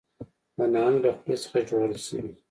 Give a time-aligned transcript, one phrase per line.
[0.57, 2.31] د نهنګ له خولې څخه ژغورل شوي